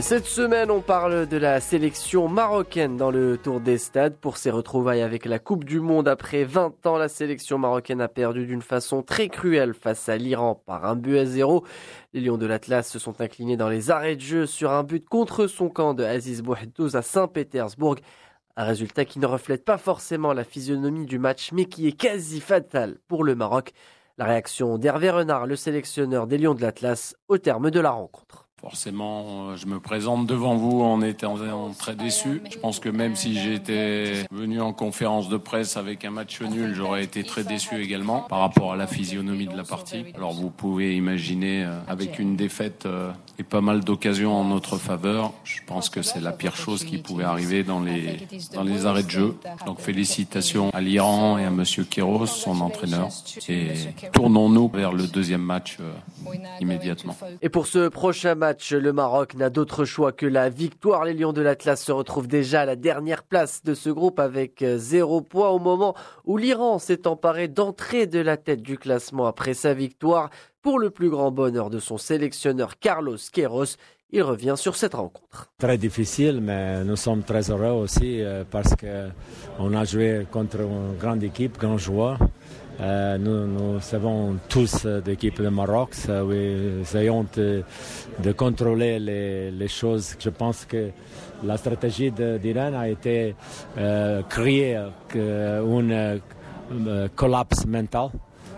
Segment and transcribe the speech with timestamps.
[0.00, 4.14] Cette semaine, on parle de la sélection marocaine dans le Tour des Stades.
[4.14, 8.06] Pour ses retrouvailles avec la Coupe du Monde après 20 ans, la sélection marocaine a
[8.06, 11.64] perdu d'une façon très cruelle face à l'Iran par un but à zéro.
[12.14, 15.04] Les Lions de l'Atlas se sont inclinés dans les arrêts de jeu sur un but
[15.04, 17.96] contre son camp de Aziz Bouheddouz à Saint-Pétersbourg.
[18.56, 22.40] Un résultat qui ne reflète pas forcément la physionomie du match, mais qui est quasi
[22.40, 23.72] fatal pour le Maroc.
[24.16, 28.47] La réaction d'Hervé Renard, le sélectionneur des Lions de l'Atlas, au terme de la rencontre.
[28.60, 31.36] Forcément, euh, je me présente devant vous en étant
[31.78, 32.42] très déçu.
[32.50, 36.74] Je pense que même si j'étais venu en conférence de presse avec un match nul,
[36.74, 40.06] j'aurais été très déçu également par rapport à la physionomie de la partie.
[40.16, 44.76] Alors vous pouvez imaginer euh, avec une défaite euh, et pas mal d'occasions en notre
[44.76, 48.86] faveur, je pense que c'est la pire chose qui pouvait arriver dans les dans les
[48.86, 49.36] arrêts de jeu.
[49.66, 53.08] Donc félicitations à l'Iran et à monsieur Kéros, son entraîneur.
[53.48, 53.68] Et
[54.12, 55.78] tournons-nous vers le deuxième match
[56.60, 57.16] immédiatement.
[57.40, 61.04] Et pour ce prochain match le Maroc n'a d'autre choix que la victoire.
[61.04, 64.62] Les Lions de l'Atlas se retrouvent déjà à la dernière place de ce groupe avec
[64.62, 69.26] euh, zéro point au moment où l'Iran s'est emparé d'entrée de la tête du classement
[69.26, 70.30] après sa victoire.
[70.62, 73.76] Pour le plus grand bonheur de son sélectionneur Carlos Queiroz,
[74.10, 75.50] il revient sur cette rencontre.
[75.58, 80.96] Très difficile, mais nous sommes très heureux aussi euh, parce qu'on a joué contre une
[80.98, 82.18] grande équipe, grand joueur.
[82.80, 86.32] Euh, nous, savons tous euh, d'équipe de Maroc, nous
[86.82, 87.64] essayons de,
[88.36, 90.14] contrôler les, choses.
[90.18, 90.90] Je pense que
[91.42, 93.34] la stratégie d'Iran a été
[93.76, 96.18] euh, créer un
[97.16, 98.10] collapse mental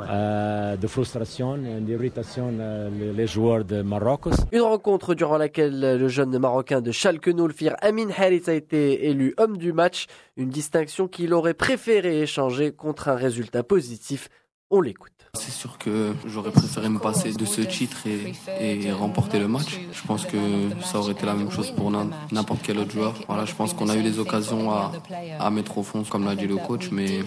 [0.00, 4.22] euh, de frustration et d'irritation euh, les joueurs de Maroc.
[4.52, 9.34] Une rencontre durant laquelle le jeune Marocain de Schalke Noulfir, Amin Harit, a été élu
[9.38, 14.28] homme du match, une distinction qu'il aurait préféré échanger contre un résultat positif.
[14.74, 15.12] On l'écoute.
[15.34, 19.80] C'est sûr que j'aurais préféré me passer de ce titre et, remporter le match.
[19.90, 20.36] Je pense que
[20.82, 23.14] ça aurait été la même chose pour n'importe quel autre joueur.
[23.28, 26.46] Voilà, je pense qu'on a eu les occasions à, mettre au fond, comme l'a dit
[26.46, 27.20] le coach, mais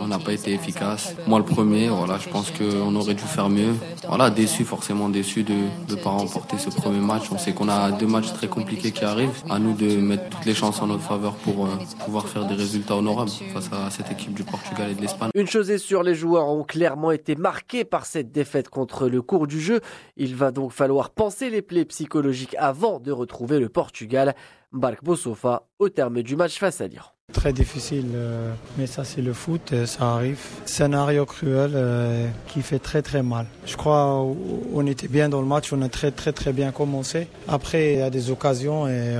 [0.00, 1.14] on n'a pas été efficace.
[1.28, 3.74] Moi, le premier, voilà, je pense qu'on aurait dû faire mieux.
[4.08, 5.54] Voilà, déçu, forcément déçu de
[5.88, 7.30] ne pas remporter ce premier match.
[7.30, 9.42] On sait qu'on a deux matchs très compliqués qui arrivent.
[9.48, 11.70] À nous de mettre toutes les chances en notre faveur pour euh,
[12.04, 15.30] pouvoir faire des résultats honorables face à cette équipe du Portugal et de l'Espagne.
[15.34, 19.22] Une chose est sûre, les joueurs ont clairement été marqué par cette défaite contre le
[19.22, 19.80] cours du jeu.
[20.18, 24.34] Il va donc falloir penser les plaies psychologiques avant de retrouver le Portugal.
[24.72, 27.15] Bark Bosofa au terme du match face à l'Iran.
[27.32, 30.38] Très difficile, euh, mais ça c'est le foot, euh, ça arrive.
[30.64, 33.46] Scénario cruel euh, qui fait très très mal.
[33.66, 34.24] Je crois
[34.72, 37.26] on était bien dans le match, on a très très très bien commencé.
[37.48, 39.16] Après il y a des occasions et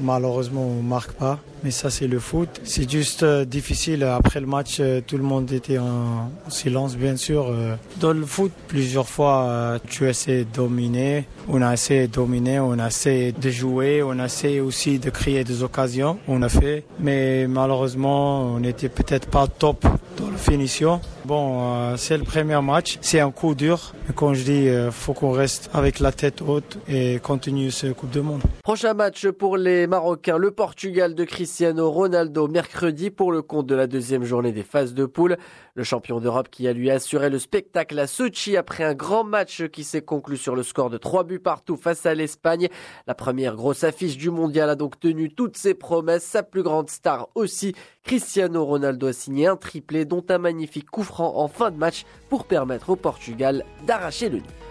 [0.00, 1.40] malheureusement on marque pas.
[1.62, 2.60] Mais ça c'est le foot.
[2.64, 4.02] C'est juste difficile.
[4.02, 7.54] Après le match, tout le monde était en silence bien sûr.
[8.00, 11.28] Dans le foot, plusieurs fois tu essaies de dominer.
[11.48, 15.10] On a essayé de dominer, on a essayé de jouer, on a essayé aussi de
[15.10, 16.18] créer des occasions.
[16.26, 19.86] On a fait, mais malheureusement, on n'était peut-être pas top
[20.18, 21.00] dans la finition.
[21.24, 23.94] Bon, euh, c'est le premier match, c'est un coup dur.
[24.08, 27.86] Mais comme je dis, euh, faut qu'on reste avec la tête haute et continue ce
[27.86, 28.42] Coupe du Monde.
[28.64, 33.74] Prochain match pour les Marocains, le Portugal de Cristiano Ronaldo mercredi pour le compte de
[33.74, 35.36] la deuxième journée des phases de poule.
[35.74, 39.66] Le champion d'Europe qui a lui assuré le spectacle à Sochi après un grand match
[39.68, 42.68] qui s'est conclu sur le score de 3 buts partout face à l'Espagne.
[43.06, 46.24] La première grosse affiche du mondial a donc tenu toutes ses promesses.
[46.24, 51.02] Sa plus grande star aussi, Cristiano Ronaldo a signé un triplé dont un magnifique coup
[51.02, 54.61] franc en fin de match pour permettre au Portugal d'arracher le nid.